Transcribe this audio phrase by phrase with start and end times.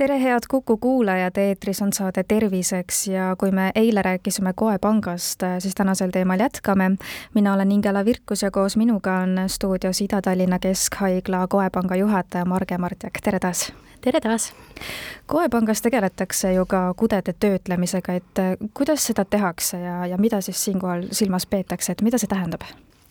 [0.00, 5.74] tere, head Kuku kuulajad, eetris on saade Terviseks ja kui me eile rääkisime Koepangast, siis
[5.74, 6.90] tänasel teemal jätkame.
[7.34, 13.20] mina olen Ingela Virkus ja koos minuga on stuudios Ida-Tallinna Keskhaigla Koepanga juhataja Marge Martjak,
[13.24, 13.72] tere taas!
[14.00, 14.52] tere taas!
[15.26, 18.44] koepangas tegeletakse ju ka kudede töötlemisega, et
[18.74, 22.64] kuidas seda tehakse ja, ja mida siis siinkohal silmas peetakse, et mida see tähendab?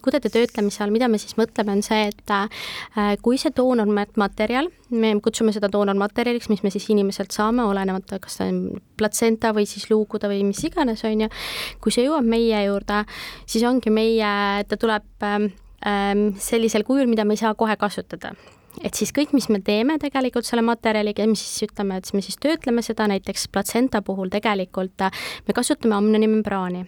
[0.03, 5.13] Kudede töötlemise all, mida me siis mõtleme, on see, et äh, kui see doonormaterjal, me
[5.23, 8.61] kutsume seda doonormaterjaliks, mis me siis inimeselt saame, olenemata, kas ta on
[8.99, 11.31] platsenta või siis luukude või mis iganes, on ju,
[11.83, 13.03] kui see jõuab meie juurde,
[13.49, 14.31] siis ongi meie,
[14.69, 15.51] ta tuleb ähm,
[15.87, 18.33] ähm, sellisel kujul, mida me ei saa kohe kasutada.
[18.85, 22.37] Et siis kõik, mis me teeme tegelikult selle materjaliga, me siis ütleme, et me siis
[22.39, 25.09] töötleme seda näiteks platsenta puhul tegelikult
[25.47, 26.85] me kasutame amnionimembraani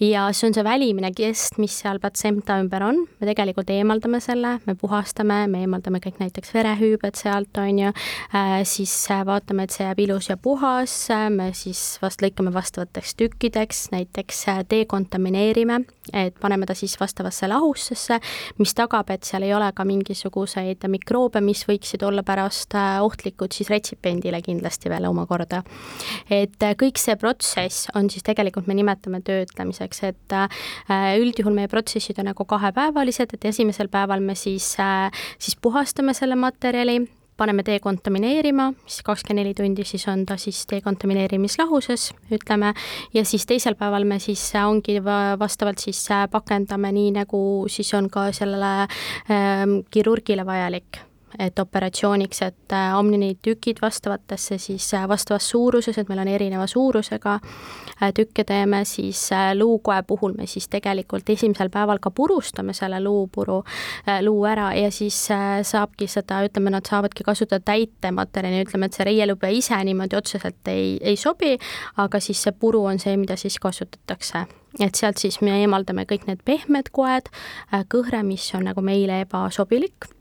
[0.00, 4.56] ja see on see välimine kest, mis seal platsenta ümber on, me tegelikult eemaldame selle,
[4.66, 7.92] me puhastame, me eemaldame kõik näiteks verehüübed sealt, on ju.
[8.34, 8.94] Äh,, siis
[9.28, 10.96] vaatame, et see jääb ilus ja puhas,
[11.34, 18.20] me siis vast lõikame vastavateks tükkideks, näiteks dekontamineerime, et paneme ta siis vastavasse lahusesse,
[18.62, 22.98] mis tagab, et seal ei ole ka mingisuguseid mikro mikroobe, mis võiksid olla pärast äh,
[23.02, 25.62] ohtlikud siis retsipendile kindlasti veel omakorda.
[26.30, 31.68] et äh, kõik see protsess on siis tegelikult, me nimetame töötlemiseks, et äh, üldjuhul meie
[31.68, 34.74] protsessid on nagu kahepäevalised, et esimesel päeval me siis,
[35.38, 37.00] siis puhastame selle materjali,
[37.38, 42.72] paneme dekontamineerima, siis kakskümmend neli tundi siis on ta siis dekontamineerimislahuses, ütleme,
[43.14, 46.02] ja siis teisel päeval me siis ongi vastavalt siis
[46.32, 48.72] pakendame nii, nagu siis on ka sellele
[49.30, 51.07] ähm, kirurgile vajalik
[51.38, 57.34] et operatsiooniks, et äh, omnitükid vastavatesse siis äh, vastavas suuruses, et meil on erineva suurusega
[57.38, 63.62] äh, tükke teeme, siis luukoe puhul me siis tegelikult esimesel päeval ka purustame selle luupuru,
[64.22, 65.16] luu ära ja siis
[65.62, 70.96] saabki seda, ütleme, nad saavadki kasutada täitematerjali, ütleme, et see reielube ise niimoodi otseselt ei,
[71.00, 71.54] ei sobi,
[71.96, 74.46] aga siis see puru on see, mida siis kasutatakse.
[74.80, 77.30] Et sealt siis me eemaldame kõik need pehmed koed,
[77.92, 80.17] kõhre, mis on nagu meile ebasobilik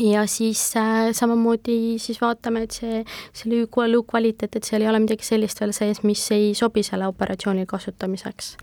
[0.00, 3.02] ja siis äh, samamoodi siis vaatame, et see,
[3.48, 7.06] lüü, luu kvaliteet, et seal ei ole midagi sellist veel sees, mis ei sobi selle
[7.08, 8.56] operatsiooni kasutamiseks.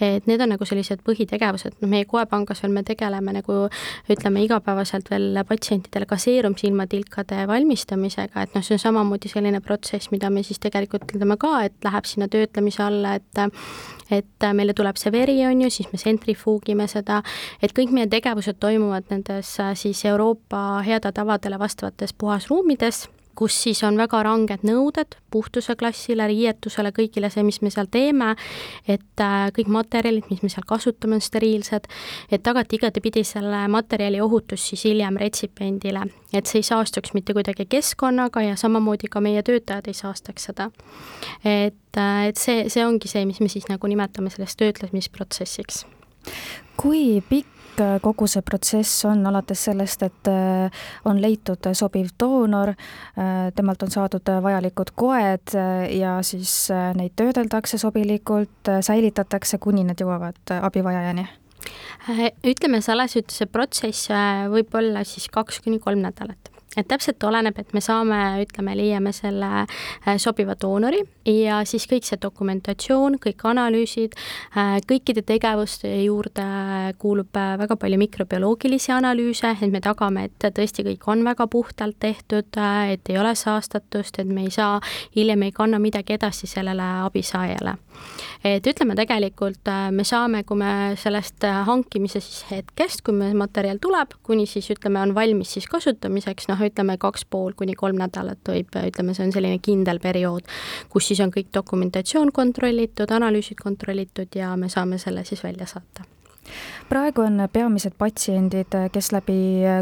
[0.00, 3.58] et need on nagu sellised põhitegevused, noh meie koepangas veel me tegeleme nagu
[4.12, 10.30] ütleme igapäevaselt veel patsientidele ka seerumsilmatilkade valmistamisega, et noh, see on samamoodi selline protsess, mida
[10.30, 13.46] me siis tegelikult ütleme ka, et läheb sinna töötlemise alla, et
[14.10, 17.22] et meile tuleb see veri, on ju, siis me tsentrifuugime seda,
[17.62, 23.06] et kõik meie tegevused toimuvad nendes siis Euroopa heade tavadele vastavates puhasruumides,
[23.36, 28.32] kus siis on väga ranged nõuded puhtuse klassile, riietusele, kõigile see, mis me seal teeme,
[28.88, 31.88] et äh, kõik materjalid, mis me seal kasutame, on steriilsed,
[32.32, 37.68] et tagati igatepidi selle materjali ohutus siis hiljem retsipendile, et see ei saastuks mitte kuidagi
[37.76, 40.70] keskkonnaga ja samamoodi ka meie töötajad ei saastaks seda.
[41.44, 45.84] et, äh, et see, see ongi see, mis me siis nagu nimetame sellest töötlemisprotsessiks
[46.76, 52.72] kui pikk Äh, kogu see protsess on alates sellest, et äh, on leitud sobiv doonor,
[52.72, 55.56] äh, temalt on saadud vajalikud koed
[55.92, 61.26] ja siis neid töödeldakse sobilikult, säilitatakse, kuni need jõuavad abivajajani?
[62.46, 64.12] ütleme, salesütuse protsess
[64.52, 69.12] võib olla siis kaks kuni kolm nädalat et täpselt oleneb, et me saame, ütleme, leiame
[69.16, 69.64] selle
[70.22, 74.14] sobiva doonori ja siis kõik see dokumentatsioon, kõik analüüsid,
[74.56, 76.44] äh, kõikide tegevuste juurde
[77.02, 81.98] kuulub äh, väga palju mikrobioloogilisi analüüse, et me tagame, et tõesti kõik on väga puhtalt
[82.00, 82.60] tehtud,
[82.92, 84.78] et ei ole saastatust, et me ei saa,
[85.16, 87.76] hiljem ei kanna midagi edasi sellele abisaajale.
[88.44, 94.12] et ütleme, tegelikult me saame, kui me sellest hankimise siis hetkest, kui meil materjal tuleb,
[94.22, 98.76] kuni siis ütleme, on valmis siis kasutamiseks, noh, ütleme kaks pool kuni kolm nädalat võib,
[98.76, 100.44] ütleme, see on selline kindel periood,
[100.92, 106.04] kus siis on kõik dokumentatsioon kontrollitud, analüüsid kontrollitud ja me saame selle siis välja saata
[106.88, 109.38] praegu on peamised patsiendid, kes läbi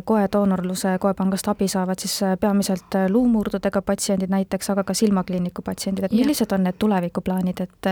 [0.09, 6.53] koedoonorluse koepangast abi saavad, siis peamiselt luumurdudega patsiendid näiteks, aga ka silmakliiniku patsiendid, et millised
[6.57, 7.91] on need tulevikuplaanid, et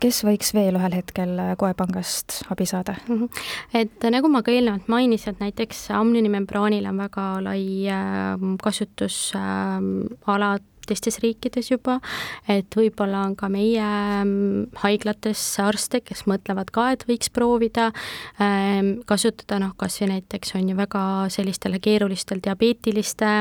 [0.00, 1.30] kes võiks veel ühel hetkel
[1.60, 3.14] koepangast abi saada mm?
[3.14, 3.28] -hmm.
[3.82, 10.58] et nagu ma ka eelnevalt mainisin, et näiteks amnioni membraanil on väga lai ähm, kasutusala
[10.88, 11.98] teistes riikides juba,
[12.50, 17.90] et võib-olla on ka meie mm, haiglates arste, kes mõtlevad ka, et võiks proovida
[18.42, 21.04] ähm, kasutada noh, kas või näiteks on ju väga
[21.34, 23.32] sellistele keerulistel diabeetiliste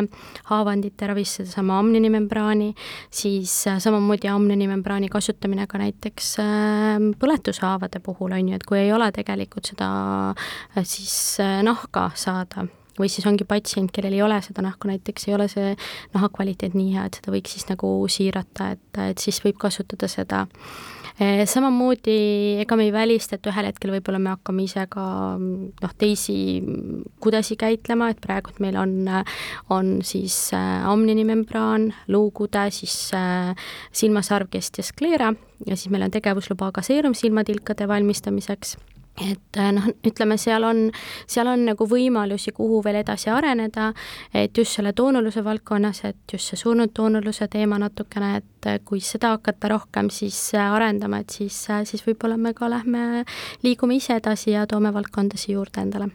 [0.51, 2.71] haavandite ravis sedasama amniinimembraani,
[3.13, 8.93] siis äh, samamoodi amniinimembraani kasutamine ka näiteks ähm, põletushaavade puhul on ju, et kui ei
[8.93, 9.89] ole tegelikult seda
[10.31, 12.67] äh, siis äh, nahka saada
[12.99, 15.75] või siis ongi patsient, kellel ei ole seda nahku, näiteks ei ole see
[16.13, 20.09] naha kvaliteet nii hea, et seda võiks siis nagu siirata, et, et siis võib kasutada
[20.11, 20.45] seda.
[21.21, 22.15] Eh, samamoodi
[22.63, 25.03] ega me ei välista, et ühel hetkel võib-olla me hakkame ise ka
[25.37, 26.35] noh, teisi
[27.21, 28.95] kudesi käitlema, et praegu meil on,
[29.73, 33.53] on siis äh, amniinimembraan, luukude, siis äh,
[33.93, 35.29] silmasarvkest ja skleera
[35.67, 38.75] ja siis meil on tegevusluba ka seerumsilmatilkade valmistamiseks
[39.21, 40.87] et äh, noh, ütleme, seal on,
[41.29, 43.91] seal on nagu võimalusi, kuhu veel edasi areneda,
[44.33, 49.03] et just selle doonuluse valdkonnas, et just see surnud doonuluse teema natukene, et äh, kui
[49.05, 53.23] seda hakata rohkem siis äh, arendama, et siis, siis võib-olla me ka lähme,
[53.63, 56.09] liigume ise edasi ja toome valdkondasid juurde endale.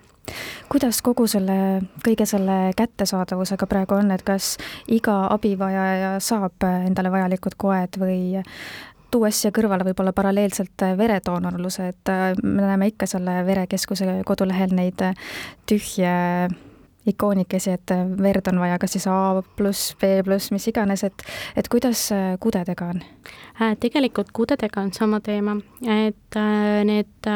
[0.68, 4.56] Kuidas kogu selle, kõige selle kättesaadavusega praegu on, et kas
[4.92, 8.18] iga abivajaja saab endale vajalikud koed või
[9.10, 14.74] tuues siia kõrvale võib-olla paralleelselt äh, veredoonorluse, et äh, me näeme ikka selle verekeskuse kodulehel
[14.76, 15.28] neid äh,
[15.68, 16.12] tühje
[17.08, 21.24] ikoonikesi, et verd on vaja kas siis A pluss, B pluss, mis iganes, et
[21.56, 22.10] et kuidas
[22.40, 23.00] kudedega on?
[23.80, 25.56] tegelikult kudedega on sama teema,
[25.88, 26.40] et
[26.84, 27.30] need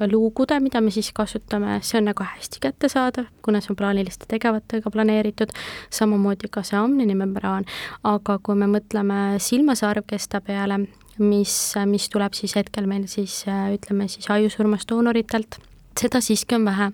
[0.00, 4.90] luukude, mida me siis kasutame, see on nagu hästi kättesaadav, kuna see on plaaniliste tegevatega
[4.90, 5.54] planeeritud,
[5.94, 7.68] samamoodi ka see amniinimembraan,
[8.02, 10.80] aga kui me mõtleme silmasarvkesta peale,
[11.18, 11.54] mis,
[11.86, 15.60] mis tuleb siis hetkel meil siis ütleme siis ajusurmast doonoritelt,
[16.00, 16.92] seda siiski on vähe.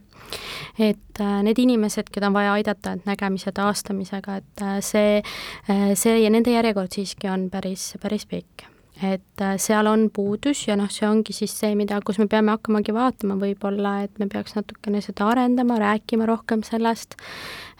[0.78, 5.22] et äh, need inimesed, keda on vaja aidata, et nägemise taastamisega, et äh, see,
[5.66, 8.69] äh, see ja nende järjekord siiski on päris, päris pikk
[9.02, 12.52] et äh, seal on puudus ja noh, see ongi siis see, mida, kus me peame
[12.52, 17.16] hakkamagi vaatama võib-olla, et me peaks natukene seda arendama, rääkima rohkem sellest,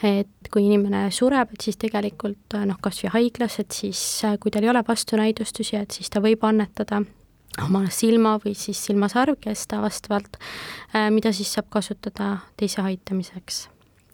[0.07, 4.39] et kui inimene sureb, et siis tegelikult äh, noh, kas või haiglas, et siis äh,
[4.41, 7.03] kui tal ei ole vastunäidustusi, et siis ta võib annetada
[7.61, 10.39] oma silma või siis silmasarvkesta vastavalt,
[11.11, 13.65] mida siis saab kasutada teise aitamiseks.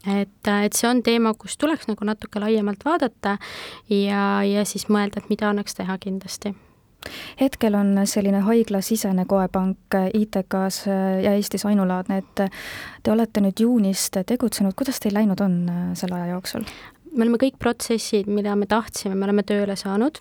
[0.09, 3.37] Et, et see on teema, kus tuleks nagu natuke laiemalt vaadata
[3.93, 6.55] ja, ja siis mõelda, et mida annaks teha kindlasti
[7.41, 10.87] hetkel on selline haiglasisene koepank ITK-s
[11.25, 12.45] ja Eestis ainulaadne, et
[13.03, 15.59] te olete nüüd juunist tegutsenud, kuidas teil läinud on
[15.99, 16.67] selle aja jooksul?
[17.17, 20.21] me oleme kõik protsessid, mida me tahtsime, me oleme tööle saanud.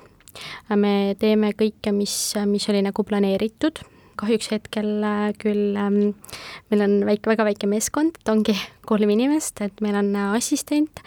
[0.76, 3.84] me teeme kõike, mis, mis oli nagu planeeritud
[4.20, 6.16] kahjuks hetkel äh, küll ähm,
[6.72, 8.56] meil on väike, väga väike meeskond, et ongi
[8.90, 11.02] kolm inimest, et meil on äh, assistent,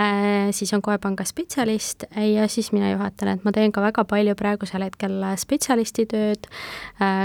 [0.00, 4.36] äh, siis on koepanga spetsialist ja siis mina juhatan, et ma teen ka väga palju
[4.38, 6.46] praegusel hetkel spetsialisti tööd,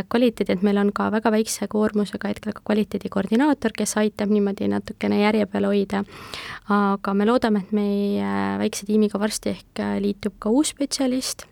[0.09, 5.21] kvaliteedi, et meil on ka väga väikse koormusega hetkel ka kvaliteedikoordinaator, kes aitab niimoodi natukene
[5.23, 6.03] järje peal hoida.
[6.69, 11.47] aga me loodame, et meie väikse tiimiga varsti ehk liitub ka uus spetsialist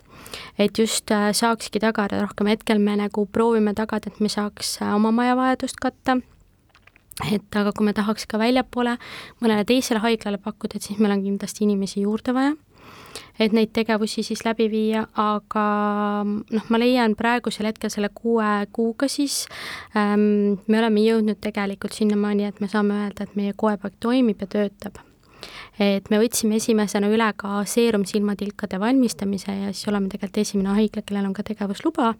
[0.57, 4.93] et just äh, saakski tagada rohkem, hetkel me nagu proovime tagada, et me saaks äh,
[4.95, 6.19] oma majavajadust katta,
[7.31, 8.97] et aga kui me tahaks ka väljapoole
[9.41, 12.53] mõnele teisele haiglale pakkuda, et siis meil on kindlasti inimesi juurde vaja,
[13.39, 15.65] et neid tegevusi siis läbi viia, aga
[16.27, 19.43] noh, ma leian praegusel hetkel selle kuue kuuga siis
[19.97, 24.49] ähm, me oleme jõudnud tegelikult sinnamaani, et me saame öelda, et meie koepaik toimib ja
[24.57, 25.01] töötab
[25.79, 31.29] et me võtsime esimesena üle ka seerumsilmatilkade valmistamise ja siis oleme tegelikult esimene haigla, kellel
[31.29, 32.13] on ka tegevusluba,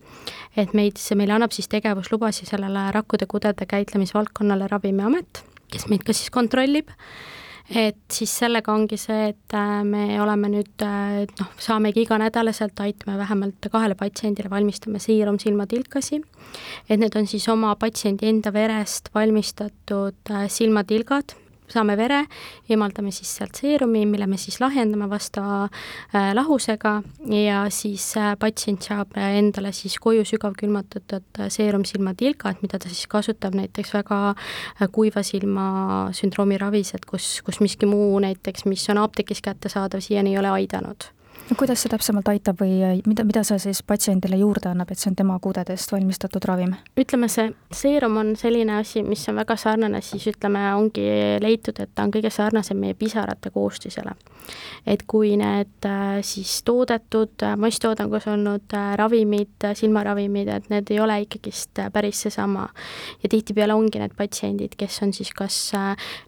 [0.56, 5.44] et meid, meile annab siis tegevuslubasid sellele rakkude-kudede käitlemisvaldkonnale Ravimiamet,
[5.74, 6.94] kes meid ka siis kontrollib.
[7.68, 13.18] Et siis sellega ongi see, et äh, me oleme nüüd äh, noh, saamegi iganädalaselt aitame
[13.20, 16.22] vähemalt kahele patsiendile, valmistame siirumsilmatilkasi,
[16.88, 21.36] et need on siis oma patsiendi enda verest valmistatud äh, silmatilgad
[21.72, 22.24] saame vere,
[22.70, 27.02] eemaldame siis sealt seerumi, mille me siis lahjendame vastava äh, lahusega.
[27.34, 33.58] Ja siis äh, patsient saab endale siis koju sügavkülmutatud äh, seerumsilmatilgad, mida ta siis kasutab
[33.58, 35.68] näiteks väga äh, kuiva silma
[36.16, 40.56] sündroomi ravis, et kus, kus miski muu näiteks, mis on apteegis kättesaadav, siiani ei ole
[40.62, 41.12] aidanud
[41.50, 45.00] no kuidas see täpsemalt aitab või äh, mida, mida see siis patsiendile juurde annab, et
[45.00, 46.74] see on tema kudedest valmistatud ravim?
[47.00, 51.06] ütleme, see seerum on selline asi, mis on väga sarnane, siis ütleme, ongi
[51.44, 54.16] leitud, et ta on kõige sarnasem meie pisarate koostisele.
[54.88, 61.22] et kui need äh, siis toodetud, äh, masstoodangus olnud ravimid, silmaravimid, et need ei ole
[61.24, 62.68] ikkagist päris seesama.
[63.24, 65.72] ja tihtipeale ongi need patsiendid, kes on siis kas,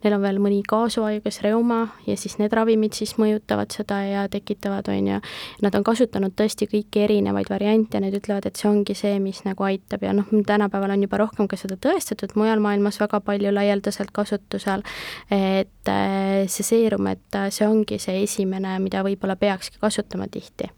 [0.03, 4.87] neil on veel mõni kaasuhaigus, reuma ja siis need ravimid siis mõjutavad seda ja tekitavad,
[4.87, 5.19] on ju, ju.
[5.65, 9.41] Nad on kasutanud tõesti kõiki erinevaid variante ja nad ütlevad, et see ongi see, mis
[9.45, 13.53] nagu aitab ja noh, tänapäeval on juba rohkem ka seda tõestatud, mujal maailmas väga palju
[13.53, 14.85] laialdaselt kasutusel,
[15.33, 20.69] et äh, see seerum, et see ongi see esimene, mida võib-olla peakski kasutama tihti.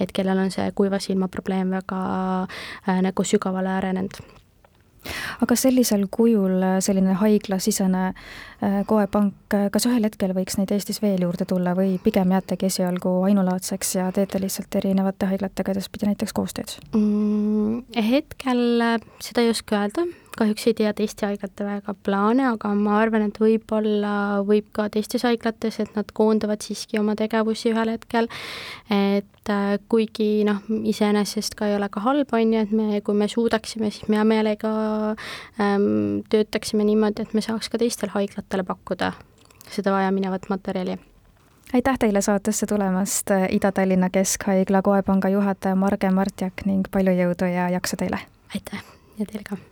[0.00, 1.98] et kellel on see kuiva silma probleem väga
[2.46, 4.22] äh, nagu sügavale arenenud
[5.42, 11.46] aga sellisel kujul selline haiglasisene äh, koepank, kas ühel hetkel võiks neid Eestis veel juurde
[11.48, 17.84] tulla või pigem jäätegi esialgu ainulaadseks ja teete lihtsalt erinevate haiglatega edaspidi näiteks koostööd mm,?
[18.12, 18.84] Hetkel
[19.22, 20.06] seda ei oska öelda,
[20.38, 24.14] kahjuks ei tea teiste haiglate väga plaane, aga ma arvan, et võib-olla
[24.48, 28.28] võib ka teistes haiglates, et nad koondavad siiski oma tegevusi ühel hetkel,
[28.92, 33.18] et äh, kuigi noh, iseenesest ka ei ole ka halb, on ju, et me, kui
[33.18, 34.72] me suudaksime, siis me hea meelega
[35.60, 39.12] ähm, töötaksime niimoodi, et me saaks ka teistele haiglatele pakkuda
[39.72, 40.98] seda vajaminevat materjali
[41.72, 47.96] aitäh teile saatesse tulemast, Ida-Tallinna Keskhaigla koepanga juhataja Marge Martjak ning palju jõudu ja jaksu
[47.96, 48.20] teile!
[48.54, 48.84] aitäh
[49.18, 49.71] ja teile ka!